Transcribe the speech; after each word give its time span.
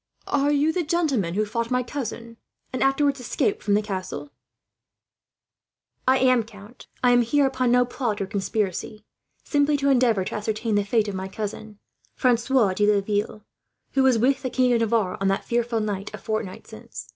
"Are 0.25 0.51
you 0.51 0.73
the 0.73 0.81
gentleman 0.81 1.35
who 1.35 1.45
fought 1.45 1.69
my 1.69 1.83
cousin, 1.83 2.37
and 2.73 2.81
afterwards 2.81 3.19
escaped 3.19 3.61
from 3.61 3.75
the 3.75 3.83
castle?" 3.83 4.31
the 6.07 6.13
count 6.17 6.19
asked, 6.19 6.21
in 6.21 6.21
surprise. 6.21 6.25
"I 6.25 6.31
am, 6.31 6.43
count. 6.43 6.87
I 7.03 7.11
am 7.11 7.21
here 7.21 7.45
upon 7.45 7.71
no 7.71 7.85
plot 7.85 8.19
or 8.19 8.25
conspiracy, 8.25 9.05
but 9.43 9.47
simply 9.47 9.77
to 9.77 9.89
endeavour 9.89 10.25
to 10.25 10.33
ascertain 10.33 10.73
the 10.73 10.83
fate 10.83 11.07
of 11.07 11.13
my 11.13 11.27
cousin, 11.27 11.77
Francois 12.15 12.73
de 12.73 12.87
Laville, 12.91 13.45
who 13.91 14.01
was 14.01 14.17
with 14.17 14.41
the 14.41 14.49
King 14.49 14.73
of 14.73 14.79
Navarre 14.79 15.19
on 15.21 15.27
that 15.27 15.45
fearful 15.45 15.79
night, 15.81 16.09
a 16.15 16.17
fortnight 16.17 16.65
since. 16.65 17.07